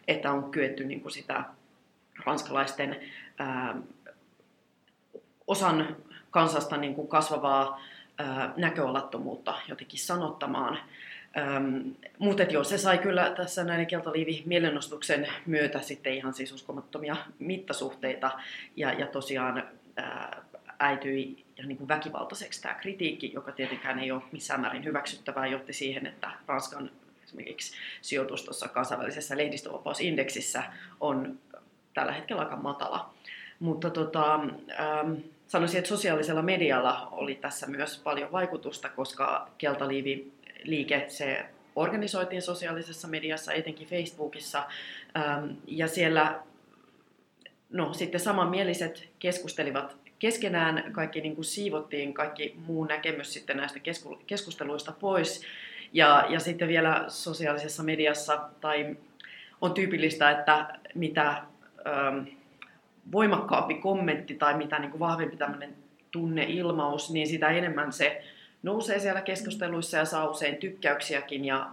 että 0.07 0.31
on 0.31 0.51
kyetty 0.51 0.83
niin 0.83 1.01
kuin 1.01 1.11
sitä 1.11 1.43
ranskalaisten 2.25 2.99
ää, 3.37 3.75
osan 5.47 5.95
kansasta 6.31 6.77
niin 6.77 6.95
kuin 6.95 7.07
kasvavaa 7.07 7.81
ää, 8.17 8.53
näköalattomuutta 8.57 9.53
jotenkin 9.67 9.99
sanottamaan. 9.99 10.79
Mutta 12.19 12.43
joo, 12.43 12.63
se 12.63 12.77
sai 12.77 12.97
kyllä 12.97 13.33
tässä 13.37 13.63
näiden 13.63 13.87
keltaliivi 13.87 14.43
mielenostuksen 14.45 15.27
myötä 15.45 15.81
sitten 15.81 16.13
ihan 16.13 16.33
siis 16.33 16.51
uskomattomia 16.51 17.15
mittasuhteita 17.39 18.31
ja, 18.75 18.93
ja 18.93 19.07
tosiaan 19.07 19.63
ää, 19.95 20.43
äityi 20.79 21.45
ja 21.57 21.65
niin 21.65 21.77
kuin 21.77 21.87
väkivaltaiseksi 21.87 22.61
tämä 22.61 22.73
kritiikki, 22.73 23.33
joka 23.33 23.51
tietenkään 23.51 23.99
ei 23.99 24.11
ole 24.11 24.21
missään 24.31 24.61
määrin 24.61 24.85
hyväksyttävää, 24.85 25.47
johti 25.47 25.73
siihen, 25.73 26.05
että 26.05 26.31
Ranskan 26.47 26.91
esimerkiksi 27.23 27.77
sijoitus 28.01 28.43
tuossa 28.43 28.67
kansainvälisessä 28.67 29.37
lehdistövapausindeksissä 29.37 30.63
on 30.99 31.39
tällä 31.93 32.11
hetkellä 32.11 32.41
aika 32.41 32.55
matala. 32.55 33.13
Mutta 33.59 33.89
tota, 33.89 34.33
ähm, 34.79 35.13
sanoisin, 35.47 35.77
että 35.77 35.89
sosiaalisella 35.89 36.41
medialla 36.41 37.07
oli 37.11 37.35
tässä 37.35 37.67
myös 37.67 38.01
paljon 38.03 38.31
vaikutusta, 38.31 38.89
koska 38.89 39.49
keltaliivi 39.57 40.31
liike, 40.63 41.05
se 41.07 41.45
organisoitiin 41.75 42.41
sosiaalisessa 42.41 43.07
mediassa, 43.07 43.53
etenkin 43.53 43.87
Facebookissa, 43.87 44.63
ähm, 45.17 45.49
ja 45.67 45.87
siellä 45.87 46.39
no, 47.69 47.93
sitten 47.93 48.19
samanmieliset 48.19 49.09
keskustelivat 49.19 49.97
keskenään, 50.19 50.91
kaikki 50.91 51.21
niin 51.21 51.35
kuin 51.35 51.45
siivottiin 51.45 52.13
kaikki 52.13 52.55
muu 52.65 52.85
näkemys 52.85 53.33
sitten 53.33 53.57
näistä 53.57 53.79
keskusteluista 54.27 54.91
pois, 54.91 55.45
ja, 55.93 56.25
ja 56.29 56.39
sitten 56.39 56.67
vielä 56.67 57.05
sosiaalisessa 57.07 57.83
mediassa, 57.83 58.49
tai 58.61 58.97
on 59.61 59.73
tyypillistä, 59.73 60.31
että 60.31 60.79
mitä 60.95 61.29
ähm, 61.29 62.27
voimakkaampi 63.11 63.73
kommentti 63.73 64.35
tai 64.35 64.57
mitä 64.57 64.79
niin 64.79 64.91
kuin 64.91 64.99
vahvempi 64.99 65.37
tämmöinen 65.37 65.75
tunneilmaus, 66.11 67.11
niin 67.11 67.27
sitä 67.27 67.49
enemmän 67.49 67.93
se 67.93 68.23
nousee 68.63 68.99
siellä 68.99 69.21
keskusteluissa 69.21 69.97
ja 69.97 70.05
saa 70.05 70.29
usein 70.29 70.57
tykkäyksiäkin 70.57 71.45
ja 71.45 71.69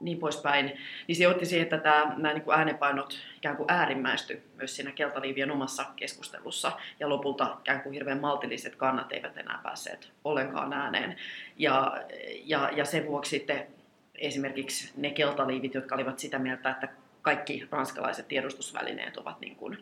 niin 0.00 0.18
poispäin, 0.18 0.72
niin 1.08 1.16
se 1.16 1.24
johti 1.24 1.46
siihen, 1.46 1.62
että 1.62 1.78
tämä, 1.78 2.14
nämä 2.16 2.34
niin 2.34 2.42
kuin 2.42 2.58
äänenpainot 2.58 3.18
ikään 3.36 3.56
kuin 3.56 3.72
äärimmäisty 3.72 4.42
myös 4.56 4.76
siinä 4.76 4.92
keltaliivien 4.92 5.50
omassa 5.50 5.84
keskustelussa 5.96 6.72
ja 7.00 7.08
lopulta 7.08 7.56
ikään 7.60 7.82
kuin 7.82 7.92
hirveän 7.92 8.20
maltilliset 8.20 8.76
kannat 8.76 9.12
eivät 9.12 9.38
enää 9.38 9.60
päässeet 9.62 10.12
ollenkaan 10.24 10.72
ääneen. 10.72 11.16
Ja, 11.56 12.04
ja, 12.44 12.70
ja 12.76 12.84
sen 12.84 13.06
vuoksi 13.06 13.30
sitten 13.30 13.66
esimerkiksi 14.14 14.92
ne 14.96 15.10
keltaliivit, 15.10 15.74
jotka 15.74 15.94
olivat 15.94 16.18
sitä 16.18 16.38
mieltä, 16.38 16.70
että 16.70 16.88
kaikki 17.26 17.68
ranskalaiset 17.70 18.28
tiedostusvälineet 18.28 19.16
ovat 19.16 19.40
niin 19.40 19.56
kuin, 19.56 19.78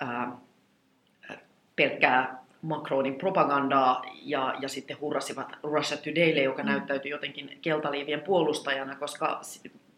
ää, 0.00 0.32
pelkkää 1.76 2.44
Macronin 2.62 3.14
propagandaa 3.14 4.04
ja, 4.22 4.54
ja 4.60 4.68
sitten 4.68 5.00
hurrasivat 5.00 5.52
Russia 5.62 5.96
Todaylle, 5.96 6.42
joka 6.42 6.62
mm. 6.62 6.68
näyttäytyi 6.68 7.10
jotenkin 7.10 7.58
keltaliivien 7.62 8.20
puolustajana, 8.20 8.96
koska 8.96 9.40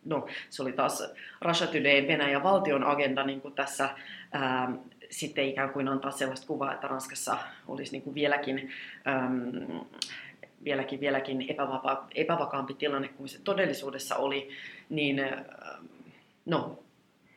no, 0.04 0.26
se 0.50 0.62
oli 0.62 0.72
taas 0.72 1.12
Russia 1.40 1.66
Today 1.66 2.08
Venäjän 2.08 2.42
valtion 2.42 2.84
agenda 2.84 3.24
niin 3.24 3.40
kuin 3.40 3.54
tässä 3.54 3.88
ää, 4.32 4.72
sitten 5.10 5.48
ikään 5.48 5.70
kuin 5.70 5.88
antaa 5.88 6.10
sellaista 6.10 6.46
kuvaa, 6.46 6.74
että 6.74 6.88
Ranskassa 6.88 7.38
olisi 7.68 7.92
niin 7.92 8.02
kuin 8.02 8.14
vieläkin, 8.14 8.70
äm, 9.06 9.80
vieläkin, 10.64 11.00
vieläkin 11.00 11.44
epävapa, 11.48 12.06
epävakaampi 12.14 12.74
tilanne 12.74 13.08
kuin 13.08 13.28
se 13.28 13.38
todellisuudessa 13.44 14.16
oli, 14.16 14.48
niin 14.88 15.20
no, 16.48 16.78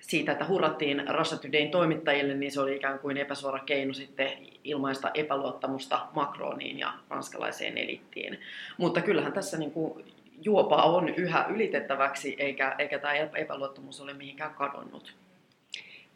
siitä, 0.02 0.32
että 0.32 0.46
hurrattiin 0.46 1.04
Russia 1.08 1.38
Todayn 1.38 1.72
toimittajille, 1.72 2.34
niin 2.34 2.52
se 2.52 2.62
oli 2.62 2.76
ikään 2.76 3.00
kuin 3.00 3.18
epäsuora 3.18 3.60
keino 3.60 3.94
sitten 3.94 4.32
ilmaista 4.64 5.12
epäluottamusta 5.14 6.08
Macroniin 6.14 6.80
ja 6.80 6.94
ranskalaiseen 7.10 7.78
elittiin. 7.78 8.40
Mutta 8.78 9.02
kyllähän 9.02 9.34
tässä 9.34 9.58
niin 9.58 9.72
kuin 9.72 10.06
juopa 10.42 10.84
on 10.84 11.10
yhä 11.10 11.46
ylitettäväksi, 11.50 12.36
eikä, 12.40 12.76
eikä 12.78 13.00
tämä 13.00 13.14
epäluottamus 13.14 14.02
ole 14.02 14.14
mihinkään 14.14 14.54
kadonnut. 14.54 15.14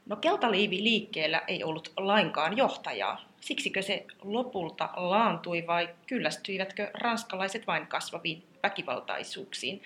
No 0.06 0.16
keltaliivi 0.16 0.84
liikkeellä 0.84 1.42
ei 1.48 1.64
ollut 1.64 1.94
lainkaan 1.98 2.58
johtajaa. 2.58 3.26
Siksikö 3.42 3.82
se 3.82 4.06
lopulta 4.24 4.90
laantui 4.96 5.68
vai 5.68 5.90
kyllästyivätkö 6.08 6.92
ranskalaiset 6.94 7.68
vain 7.68 7.88
kasvaviin 7.88 8.44
väkivaltaisuuksiin? 8.64 9.82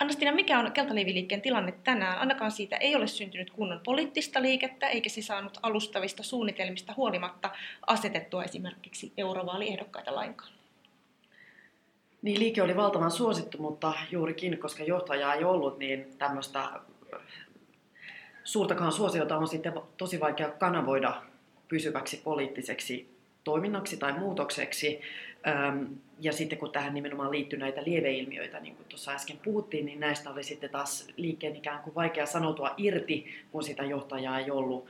Anastina, 0.00 0.32
mikä 0.32 0.58
on 0.58 0.72
keltaliiviliikkeen 0.72 1.42
tilanne 1.42 1.72
tänään? 1.84 2.18
Ainakaan 2.18 2.50
siitä 2.50 2.76
ei 2.76 2.96
ole 2.96 3.06
syntynyt 3.06 3.50
kunnon 3.50 3.80
poliittista 3.84 4.42
liikettä, 4.42 4.88
eikä 4.88 5.08
se 5.08 5.22
saanut 5.22 5.58
alustavista 5.62 6.22
suunnitelmista 6.22 6.94
huolimatta 6.96 7.50
asetettua 7.86 8.44
esimerkiksi 8.44 9.12
eurovaaliehdokkaita 9.16 10.14
lainkaan. 10.14 10.52
Niin, 12.22 12.40
liike 12.40 12.62
oli 12.62 12.76
valtavan 12.76 13.10
suosittu, 13.10 13.58
mutta 13.58 13.92
juurikin, 14.10 14.58
koska 14.58 14.84
johtajaa 14.84 15.34
ei 15.34 15.44
ollut, 15.44 15.78
niin 15.78 16.06
tämmöistä 16.18 16.68
suurtakaan 18.44 18.92
suosiota 18.92 19.36
on 19.36 19.48
sitten 19.48 19.72
tosi 19.96 20.20
vaikea 20.20 20.50
kanavoida 20.50 21.22
pysyväksi 21.68 22.20
poliittiseksi 22.24 23.14
toiminnaksi 23.44 23.96
tai 23.96 24.12
muutokseksi. 24.12 25.00
Ja 26.20 26.32
sitten 26.32 26.58
kun 26.58 26.70
tähän 26.70 26.94
nimenomaan 26.94 27.30
liittyy 27.30 27.58
näitä 27.58 27.84
lieveilmiöitä, 27.84 28.60
niin 28.60 28.76
kuin 28.76 28.86
tuossa 28.88 29.12
äsken 29.12 29.38
puhuttiin, 29.44 29.86
niin 29.86 30.00
näistä 30.00 30.30
oli 30.30 30.44
sitten 30.44 30.70
taas 30.70 31.08
liikkeen 31.16 31.56
ikään 31.56 31.82
kuin 31.82 31.94
vaikea 31.94 32.26
sanoutua 32.26 32.74
irti, 32.76 33.26
kun 33.52 33.62
sitä 33.62 33.82
johtajaa 33.82 34.38
ei 34.38 34.50
ollut. 34.50 34.86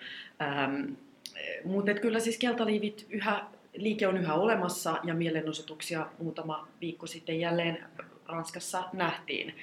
Mutta 1.64 1.94
kyllä 1.94 2.20
siis 2.20 2.38
keltaliivit 2.38 3.06
yhä, 3.10 3.44
liike 3.74 4.06
on 4.06 4.16
yhä 4.16 4.34
olemassa 4.34 4.98
ja 5.04 5.14
mielenosoituksia 5.14 6.06
muutama 6.18 6.68
viikko 6.80 7.06
sitten 7.06 7.40
jälleen 7.40 7.84
Ranskassa 8.26 8.84
nähtiin. 8.92 9.54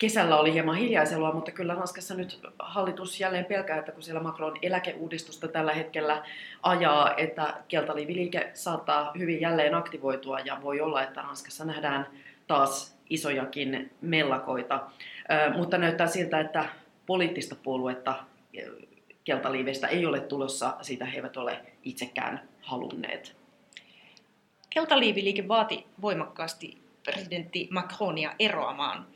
Kesällä 0.00 0.38
oli 0.38 0.52
hieman 0.52 0.76
hiljaiselua, 0.76 1.32
mutta 1.32 1.50
kyllä 1.50 1.74
Ranskassa 1.74 2.14
nyt 2.14 2.40
hallitus 2.58 3.20
jälleen 3.20 3.44
pelkää, 3.44 3.78
että 3.78 3.92
kun 3.92 4.02
siellä 4.02 4.22
Macron 4.22 4.56
eläkeuudistusta 4.62 5.48
tällä 5.48 5.72
hetkellä 5.72 6.22
ajaa, 6.62 7.16
että 7.16 7.54
keltaliiviliike 7.68 8.50
saattaa 8.54 9.12
hyvin 9.18 9.40
jälleen 9.40 9.74
aktivoitua 9.74 10.40
ja 10.40 10.58
voi 10.62 10.80
olla, 10.80 11.02
että 11.02 11.22
Ranskassa 11.22 11.64
nähdään 11.64 12.06
taas 12.46 12.98
isojakin 13.10 13.90
mellakoita. 14.00 14.80
Mutta 15.56 15.78
näyttää 15.78 16.06
siltä, 16.06 16.40
että 16.40 16.64
poliittista 17.06 17.56
puoluetta 17.62 18.14
keltaliiveistä 19.24 19.86
ei 19.86 20.06
ole 20.06 20.20
tulossa, 20.20 20.76
siitä 20.82 21.04
he 21.04 21.16
eivät 21.16 21.36
ole 21.36 21.60
itsekään 21.82 22.48
halunneet. 22.60 23.36
Keltaliiviliike 24.70 25.48
vaati 25.48 25.86
voimakkaasti 26.02 26.78
presidentti 27.04 27.68
Macronia 27.70 28.32
eroamaan 28.38 29.06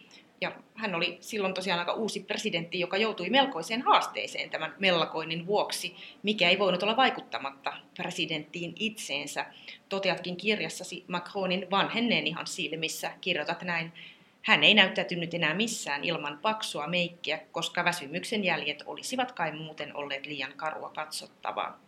ja 0.40 0.52
hän 0.74 0.94
oli 0.94 1.18
silloin 1.20 1.54
tosiaan 1.54 1.80
aika 1.80 1.92
uusi 1.92 2.20
presidentti, 2.20 2.80
joka 2.80 2.96
joutui 2.96 3.30
melkoiseen 3.30 3.82
haasteeseen 3.82 4.50
tämän 4.50 4.74
mellakoinnin 4.78 5.46
vuoksi, 5.46 5.96
mikä 6.22 6.48
ei 6.48 6.58
voinut 6.58 6.82
olla 6.82 6.96
vaikuttamatta 6.96 7.72
presidenttiin 7.96 8.72
itseensä. 8.78 9.46
Toteatkin 9.88 10.36
kirjassasi 10.36 11.04
Macronin 11.08 11.70
vanhenneen 11.70 12.26
ihan 12.26 12.46
silmissä, 12.46 13.12
kirjoitat 13.20 13.62
näin, 13.62 13.92
hän 14.42 14.64
ei 14.64 14.74
näyttäytynyt 14.74 15.34
enää 15.34 15.54
missään 15.54 16.04
ilman 16.04 16.38
paksua 16.42 16.86
meikkiä, 16.86 17.40
koska 17.52 17.84
väsymyksen 17.84 18.44
jäljet 18.44 18.82
olisivat 18.86 19.32
kai 19.32 19.52
muuten 19.52 19.96
olleet 19.96 20.26
liian 20.26 20.52
karua 20.56 20.90
katsottavaa. 20.94 21.80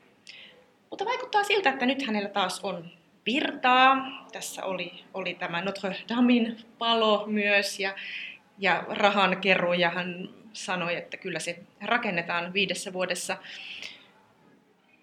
Mutta 0.90 1.04
vaikuttaa 1.04 1.44
siltä, 1.44 1.70
että 1.70 1.86
nyt 1.86 2.06
hänellä 2.06 2.28
taas 2.28 2.60
on 2.62 2.90
virtaa. 3.26 3.96
Tässä 4.32 4.64
oli, 4.64 5.04
oli 5.14 5.34
tämä 5.34 5.62
Notre 5.62 5.96
Damin 6.08 6.56
palo 6.78 7.24
myös 7.26 7.80
ja 7.80 7.94
ja 8.58 8.84
rahan 8.88 9.36
ja 9.78 9.90
hän 9.90 10.28
sanoi, 10.52 10.96
että 10.96 11.16
kyllä 11.16 11.38
se 11.38 11.58
rakennetaan 11.82 12.52
viidessä 12.52 12.92
vuodessa. 12.92 13.36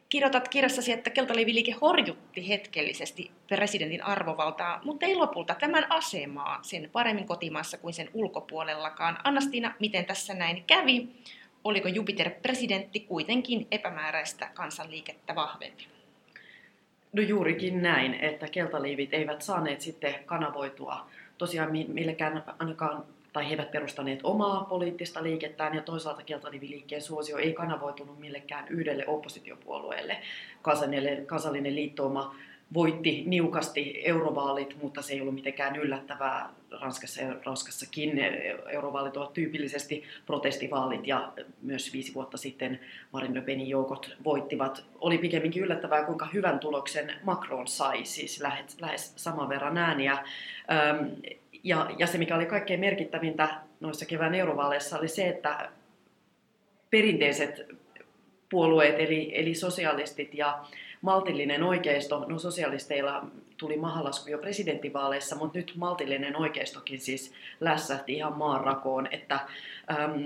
Kirjoitat 0.10 0.48
kirjassasi, 0.48 0.92
että 0.92 1.10
keltaliiviliike 1.10 1.72
horjutti 1.72 2.48
hetkellisesti 2.48 3.32
presidentin 3.48 4.04
arvovaltaa, 4.04 4.82
mutta 4.84 5.06
ei 5.06 5.16
lopulta 5.16 5.56
tämän 5.56 5.86
asemaa 5.89 6.60
sen 6.62 6.89
paremmin 6.92 7.28
kotimaassa 7.28 7.78
kuin 7.78 7.94
sen 7.94 8.10
ulkopuolellakaan. 8.13 9.18
Annastiina, 9.24 9.74
miten 9.80 10.06
tässä 10.06 10.34
näin 10.34 10.63
kävi? 10.68 11.08
Oliko 11.63 11.88
Jupiter-presidentti 11.88 13.00
kuitenkin 13.00 13.68
epämääräistä 13.72 14.50
kansanliikettä 14.54 15.36
vahvempi? 15.36 15.88
No 17.13 17.22
juurikin 17.22 17.82
näin, 17.82 18.13
että 18.13 18.48
keltaliivit 18.48 19.13
eivät 19.13 19.42
saaneet 19.42 19.82
sitten 19.82 20.16
kanavoitua 20.26 21.08
tosiaan 21.38 21.72
millekään 21.88 22.44
ainakaan 22.60 23.04
tai 23.34 23.46
he 23.46 23.50
eivät 23.50 23.72
perustaneet 23.72 24.19
omaa 24.24 24.63
poliittista 24.63 25.24
liikettään, 25.24 25.76
ja 25.76 25.82
toisaalta 25.82 26.24
keltaniviliikkeen 26.24 27.02
suosio 27.02 27.38
ei 27.38 27.54
kanavoitunut 27.54 28.19
millekään 28.19 28.67
yhdelle 28.67 29.08
oppositiopuolueelle. 29.08 30.17
Kansallinen, 30.62 31.26
kansallinen 31.26 31.76
liittouma 31.76 32.36
voitti 32.74 33.24
niukasti 33.28 34.02
eurovaalit, 34.06 34.78
mutta 34.82 35.02
se 35.02 35.13
ei 35.13 35.22
ollut 35.22 35.36
mitenkään 35.36 35.76
yllättävää. 35.76 36.50
Ranskassa 36.82 37.22
ja 37.22 37.36
Ranskassakin 37.46 38.19
eurovaalit 38.72 39.17
ovat 39.17 39.34
tyypillisesti 39.34 40.04
protestivaalit 40.26 41.08
ja 41.08 41.34
myös 41.62 41.93
viisi 41.93 42.13
vuotta 42.13 42.38
sitten 42.38 42.80
Marine 43.12 43.39
Le 43.39 43.41
Penin 43.41 43.69
joukot 43.69 44.15
voittivat. 44.24 44.84
Oli 45.00 45.17
pikemminkin 45.17 45.63
yllättävää, 45.63 46.06
kuinka 46.06 46.28
hyvän 46.34 46.60
tuloksen 46.60 47.13
Macron 47.24 47.67
sai, 47.67 48.06
siis 48.06 48.41
lähes, 48.41 48.82
lähes 48.82 49.13
saman 49.15 49.50
verran 49.50 49.78
ääniä. 49.78 50.17
Ja, 51.63 51.89
ja 51.97 52.08
se, 52.08 52.17
mikä 52.17 52.36
oli 52.36 52.45
kaikkein 52.45 52.80
merkittävintä 52.80 53.49
noissa 53.80 54.06
kevään 54.06 54.36
eurovaaleissa, 54.36 54.99
oli 54.99 55.08
se, 55.08 55.28
että 55.28 55.69
perinteiset 56.89 57.67
puolueet, 58.49 58.95
eli, 58.99 59.32
eli 59.34 59.56
sosialistit 59.56 60.34
ja 60.34 60.63
maltillinen 61.02 61.63
oikeisto, 61.63 62.26
no 62.28 62.39
sosialisteilla 62.39 63.26
tuli 63.58 63.78
mahalasku 63.78 64.30
jo 64.30 64.38
presidenttivaaleissa, 64.38 65.36
mutta 65.36 65.58
nyt 65.58 65.73
maltillinen 65.76 66.36
oikeistokin 66.36 66.99
siis 66.99 67.34
lässähti 67.60 68.13
ihan 68.13 68.38
maanrakoon, 68.38 69.08
että 69.12 69.39
äm, 69.91 70.26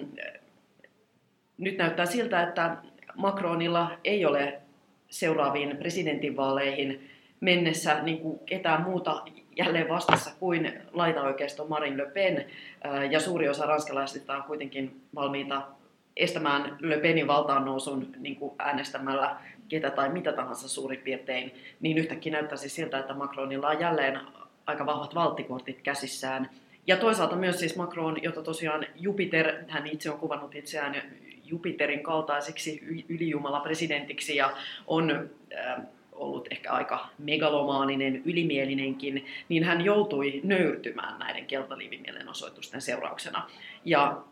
nyt 1.58 1.78
näyttää 1.78 2.06
siltä, 2.06 2.44
että 2.44 2.78
Macronilla 3.16 3.92
ei 4.04 4.26
ole 4.26 4.62
seuraaviin 5.10 5.78
presidentinvaaleihin 5.78 7.10
mennessä 7.40 8.04
niin 8.04 8.20
kuin 8.20 8.40
ketään 8.40 8.82
muuta 8.82 9.24
jälleen 9.58 9.90
vastassa 9.90 10.32
kuin 10.40 10.74
laitaoikeisto 10.94 11.68
Marine 11.68 11.98
Le 11.98 12.12
Pen, 12.12 12.46
ja 13.12 13.20
suuri 13.20 13.50
osa 13.50 13.66
ranskalaisista 13.66 14.36
on 14.36 14.44
kuitenkin 14.44 15.02
valmiita 15.16 15.62
estämään 16.16 16.78
Le 16.80 16.98
Penin 16.98 17.28
valtaan 17.28 17.66
nousun 17.66 18.08
niin 18.18 18.36
kuin 18.36 18.56
äänestämällä 18.60 19.36
ketä 19.70 19.90
tai 19.90 20.10
mitä 20.10 20.34
tahansa 20.34 20.70
suurin 20.70 21.00
piirtein, 21.00 21.54
niin 21.80 21.98
yhtäkkiä 21.98 22.32
näyttäisi 22.32 22.70
siltä, 22.70 23.00
että 23.00 23.14
Macronilla 23.14 23.68
on 23.68 23.80
jälleen 23.80 24.20
aika 24.66 24.86
vahvat 24.86 25.16
valttikortit 25.16 25.82
käsissään. 25.82 26.50
Ja 26.88 26.98
toisaalta 26.98 27.36
myös 27.36 27.60
siis 27.60 27.76
Macron, 27.76 28.24
jota 28.24 28.42
tosiaan 28.42 28.86
Jupiter, 28.96 29.54
hän 29.68 29.88
itse 29.88 30.12
on 30.12 30.20
kuvannut 30.20 30.56
itseään 30.56 30.96
Jupiterin 31.44 32.04
kaltaiseksi 32.04 32.82
ylijumala 33.10 33.60
presidentiksi 33.60 34.36
ja 34.36 34.52
on 34.88 35.30
ollut 36.18 36.48
ehkä 36.52 36.72
aika 36.72 37.08
megalomaaninen, 37.18 38.22
ylimielinenkin, 38.26 39.26
niin 39.50 39.64
hän 39.64 39.86
joutui 39.86 40.42
nöyrtymään 40.44 41.20
näiden 41.20 41.46
keltaliivimielenosoitusten 41.46 42.82
seurauksena. 42.82 43.50
Ja 43.86 44.24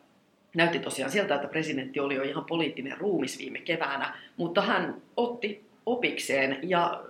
näytti 0.56 0.80
tosiaan 0.80 1.12
siltä, 1.12 1.36
että 1.36 1.48
presidentti 1.48 2.00
oli 2.00 2.15
jo 2.15 2.24
ihan 2.24 2.45
poliittinen 2.45 2.98
ruumis 2.98 3.39
viime 3.39 3.60
keväänä, 3.60 4.17
mutta 4.38 4.62
hän 4.62 5.02
otti 5.17 5.65
opikseen 5.86 6.60
ja 6.63 7.04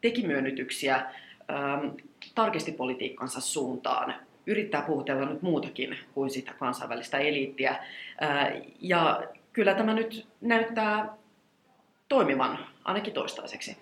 teki 0.00 0.26
myönnytyksiä, 0.26 0.96
ähm, 1.50 1.86
tarkisti 2.34 2.72
politiikkansa 2.72 3.40
suuntaan. 3.40 4.14
yrittää 4.46 4.82
puhutella 4.82 5.26
nyt 5.26 5.42
muutakin 5.42 5.98
kuin 6.14 6.30
sitä 6.30 6.54
kansainvälistä 6.54 7.18
eliittiä. 7.18 7.84
Ja 8.80 9.22
kyllä 9.52 9.74
tämä 9.74 9.94
nyt 9.94 10.26
näyttää 10.40 11.16
toimivan, 12.08 12.58
ainakin 12.84 13.12
toistaiseksi. 13.12 13.76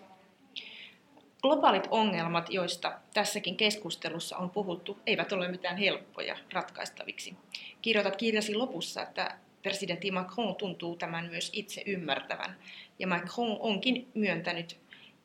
Globaalit 1.42 1.88
ongelmat, 1.90 2.50
joista 2.50 2.98
tässäkin 3.14 3.57
keskustelussa 3.57 4.37
on 4.37 4.50
puhuttu, 4.50 4.98
eivät 5.07 5.33
ole 5.33 5.48
mitään 5.48 5.76
helppoja 5.76 6.37
ratkaistaviksi. 6.53 7.35
Kirjoitat 7.83 8.16
kirjasi 8.16 8.55
lopussa, 8.55 9.03
että 9.03 9.37
presidentti 9.62 10.11
Macron 10.11 10.57
tuntuu 10.57 10.96
tämän 10.96 11.26
myös 11.31 11.50
itse 11.53 11.83
ymmärtävän. 11.87 12.57
Ja 12.98 13.07
Macron 13.07 13.57
onkin 13.61 14.09
myöntänyt, 14.14 14.76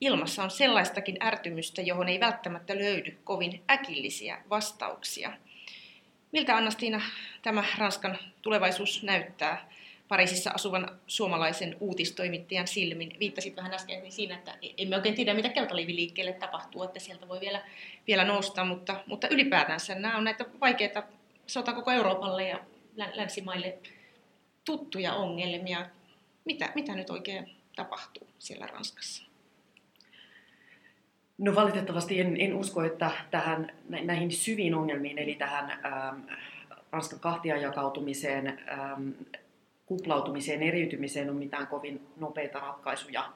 ilmassa 0.01 0.43
on 0.43 0.51
sellaistakin 0.51 1.17
ärtymystä, 1.23 1.81
johon 1.81 2.09
ei 2.09 2.19
välttämättä 2.19 2.77
löydy 2.77 3.17
kovin 3.23 3.61
äkillisiä 3.69 4.41
vastauksia. 4.49 5.33
Miltä 6.31 6.57
Annastiina 6.57 7.01
tämä 7.41 7.63
Ranskan 7.77 8.17
tulevaisuus 8.41 9.03
näyttää? 9.03 9.69
Pariisissa 10.07 10.51
asuvan 10.51 10.99
suomalaisen 11.07 11.77
uutistoimittajan 11.79 12.67
silmin. 12.67 13.15
Viittasit 13.19 13.55
vähän 13.55 13.73
äsken 13.73 14.11
siinä, 14.11 14.35
että 14.35 14.57
emme 14.77 14.95
oikein 14.95 15.15
tiedä, 15.15 15.33
mitä 15.33 15.49
keltaliiviliikkeelle 15.49 16.33
tapahtuu, 16.33 16.83
että 16.83 16.99
sieltä 16.99 17.27
voi 17.27 17.39
vielä, 17.39 17.61
vielä 18.07 18.23
nousta, 18.25 18.65
mutta, 18.65 19.03
mutta 19.07 19.27
ylipäätänsä 19.27 19.95
nämä 19.95 20.17
on 20.17 20.23
näitä 20.23 20.45
vaikeita, 20.61 21.03
sota 21.47 21.73
koko 21.73 21.91
Euroopalle 21.91 22.47
ja 22.47 22.59
länsimaille 23.13 23.77
tuttuja 24.65 25.13
ongelmia. 25.13 25.85
Mitä, 26.45 26.69
mitä 26.75 26.95
nyt 26.95 27.09
oikein 27.09 27.49
tapahtuu 27.75 28.27
siellä 28.39 28.67
Ranskassa? 28.67 29.23
No 31.37 31.55
valitettavasti 31.55 32.19
en, 32.19 32.41
en 32.41 32.53
usko, 32.53 32.83
että 32.83 33.11
tähän, 33.31 33.73
näihin 33.89 34.31
syviin 34.31 34.75
ongelmiin, 34.75 35.17
eli 35.17 35.35
tähän 35.35 35.71
ähm, 35.71 36.19
Ranskan 36.91 37.19
kahtia 37.19 37.57
jakautumiseen, 37.57 38.59
ähm, 38.71 39.09
kuplautumiseen, 39.85 40.63
eriytymiseen 40.63 41.29
on 41.29 41.35
mitään 41.35 41.67
kovin 41.67 42.07
nopeita 42.17 42.59
ratkaisuja 42.59 43.31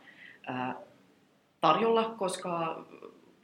tarjolla, 1.62 2.16
koska 2.18 2.84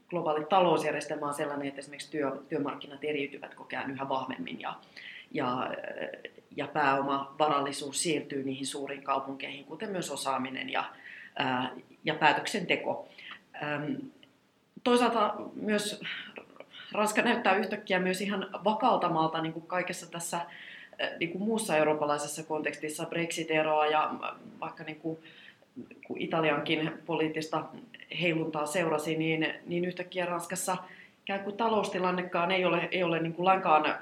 globaali 0.09 0.45
talousjärjestelmä 0.45 1.27
on 1.27 1.33
sellainen, 1.33 1.67
että 1.67 1.79
esimerkiksi 1.79 2.11
työ, 2.11 2.31
työmarkkinat 2.49 3.03
eriytyvät 3.03 3.55
koko 3.55 3.69
ajan 3.71 3.91
yhä 3.91 4.09
vahvemmin 4.09 4.61
ja, 4.61 4.75
ja, 5.31 5.71
ja 6.55 6.67
pääomavarallisuus 6.67 8.03
siirtyy 8.03 8.43
niihin 8.43 8.67
suuriin 8.67 9.03
kaupunkeihin, 9.03 9.65
kuten 9.65 9.91
myös 9.91 10.11
osaaminen 10.11 10.69
ja, 10.69 10.83
ja 12.03 12.15
päätöksenteko. 12.15 13.09
Toisaalta 14.83 15.35
myös 15.53 16.01
Ranska 16.91 17.21
näyttää 17.21 17.55
yhtäkkiä 17.55 17.99
myös 17.99 18.21
ihan 18.21 18.47
vakaalta 18.63 19.09
maalta 19.09 19.41
niin 19.41 19.53
kuin 19.53 19.67
kaikessa 19.67 20.11
tässä 20.11 20.41
niin 21.19 21.31
kuin 21.31 21.43
muussa 21.43 21.77
eurooppalaisessa 21.77 22.43
kontekstissa 22.43 23.05
Brexit-eroa 23.05 23.85
ja 23.85 24.13
vaikka 24.59 24.83
niin 24.83 24.99
kuin, 24.99 25.17
kun 26.07 26.17
Italiankin 26.21 26.91
poliittista 27.05 27.63
heiluntaa 28.21 28.65
seurasi, 28.65 29.15
niin, 29.15 29.53
niin 29.65 29.85
yhtäkkiä 29.85 30.25
Ranskassa 30.25 30.77
käy 31.25 31.39
kuin 31.39 31.57
taloustilannekaan 31.57 32.51
ei 32.51 32.65
ole, 32.65 32.89
ei 32.91 33.03
ole 33.03 33.19
niin 33.19 33.33
kuin 33.33 33.45
lainkaan, 33.45 33.95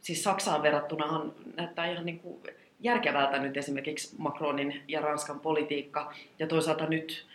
siis 0.00 0.24
Saksaan 0.24 0.62
verrattunahan 0.62 1.32
näyttää 1.56 1.90
ihan 1.90 2.06
niin 2.06 2.18
kuin 2.18 2.40
järkevältä 2.80 3.38
nyt 3.38 3.56
esimerkiksi 3.56 4.14
Macronin 4.18 4.82
ja 4.88 5.00
Ranskan 5.00 5.40
politiikka. 5.40 6.12
Ja 6.38 6.46
toisaalta 6.46 6.86
nyt 6.86 7.26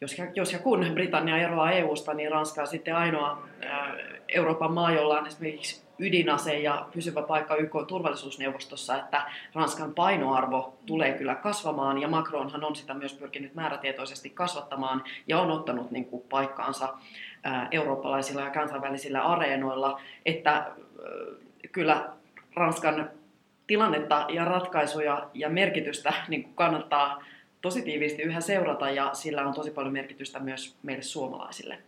jos 0.00 0.18
ja, 0.18 0.26
jos 0.34 0.52
ja 0.52 0.58
kun 0.58 0.86
Britannia 0.94 1.36
eroaa 1.36 1.72
EUsta, 1.72 2.14
niin 2.14 2.30
Ranska 2.30 2.60
on 2.60 2.66
sitten 2.66 2.96
ainoa 2.96 3.42
Euroopan 4.28 4.72
maa, 4.72 4.92
jolla 4.92 5.18
on 5.18 5.26
esimerkiksi 5.26 5.82
ydinase 5.98 6.58
ja 6.58 6.86
pysyvä 6.94 7.22
paikka 7.22 7.56
YK 7.56 7.74
turvallisuusneuvostossa, 7.88 8.98
että 8.98 9.22
Ranskan 9.54 9.94
painoarvo 9.94 10.78
tulee 10.86 11.12
kyllä 11.12 11.34
kasvamaan 11.34 11.98
ja 11.98 12.08
Macronhan 12.08 12.64
on 12.64 12.76
sitä 12.76 12.94
myös 12.94 13.14
pyrkinyt 13.14 13.54
määrätietoisesti 13.54 14.30
kasvattamaan 14.30 15.04
ja 15.26 15.38
on 15.38 15.50
ottanut 15.50 15.90
niin 15.90 16.04
kuin, 16.04 16.22
paikkaansa 16.30 16.94
eurooppalaisilla 17.70 18.40
ja 18.40 18.50
kansainvälisillä 18.50 19.22
areenoilla, 19.22 20.00
että 20.26 20.66
kyllä 21.72 22.08
Ranskan 22.56 23.10
tilannetta 23.66 24.26
ja 24.28 24.44
ratkaisuja 24.44 25.28
ja 25.34 25.48
merkitystä 25.48 26.12
niin 26.28 26.42
kuin 26.42 26.54
kannattaa 26.54 27.22
tosi 27.62 27.82
tiiviisti 27.82 28.22
yhä 28.22 28.40
seurata 28.40 28.90
ja 28.90 29.14
sillä 29.14 29.46
on 29.46 29.54
tosi 29.54 29.70
paljon 29.70 29.92
merkitystä 29.92 30.38
myös 30.38 30.76
meille 30.82 31.02
suomalaisille. 31.02 31.78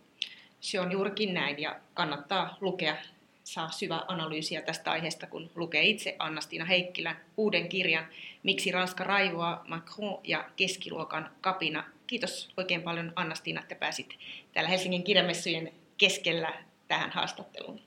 Se 0.61 0.81
on 0.81 0.93
juurikin 0.93 1.35
näin 1.35 1.59
ja 1.59 1.81
kannattaa 1.95 2.57
lukea, 2.61 2.97
saa 3.45 3.71
syvä 3.71 4.05
analyysiä 4.09 4.63
tästä 4.63 4.91
aiheesta, 4.91 5.27
kun 5.27 5.51
lukee 5.55 5.83
itse 5.83 6.17
Annastiina 6.19 6.65
Heikkilän 6.65 7.17
uuden 7.37 7.69
kirjan 7.69 8.07
Miksi 8.43 8.73
Ranska 8.73 9.05
raivoaa, 9.05 9.65
Macron 9.69 10.21
ja 10.25 10.51
keskiluokan 10.57 11.31
kapina. 11.41 11.85
Kiitos 12.07 12.53
oikein 12.57 12.83
paljon 12.83 13.13
Annastiina, 13.17 13.61
että 13.61 13.75
pääsit 13.75 14.19
täällä 14.53 14.71
Helsingin 14.71 15.05
kirjamessujen 15.05 15.73
keskellä 15.99 16.53
tähän 16.89 17.11
haastatteluun. 17.11 17.81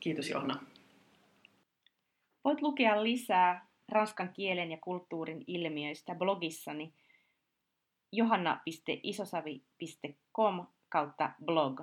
Kiitos 0.00 0.30
Johanna. 0.30 0.60
Voit 2.44 2.62
lukea 2.62 3.02
lisää 3.02 3.66
ranskan 3.88 4.32
kielen 4.32 4.70
ja 4.70 4.78
kulttuurin 4.80 5.44
ilmiöistä 5.46 6.14
blogissani– 6.14 6.92
johanna.isosavi.com 8.16 10.66
kautta 10.88 11.32
blog. 11.44 11.80